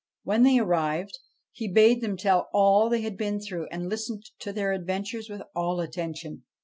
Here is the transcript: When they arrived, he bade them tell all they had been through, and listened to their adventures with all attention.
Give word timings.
When 0.23 0.41
they 0.41 0.57
arrived, 0.57 1.19
he 1.51 1.71
bade 1.71 2.01
them 2.01 2.17
tell 2.17 2.49
all 2.53 2.89
they 2.89 3.01
had 3.01 3.15
been 3.15 3.39
through, 3.39 3.67
and 3.69 3.87
listened 3.87 4.23
to 4.39 4.51
their 4.51 4.71
adventures 4.73 5.29
with 5.29 5.43
all 5.55 5.79
attention. 5.79 6.41